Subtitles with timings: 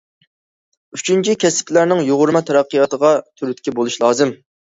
[0.97, 4.35] ئۈچىنچى، كەسىپلەرنىڭ يۇغۇرما تەرەققىياتىغا تۈرتكە بولۇش لازىم.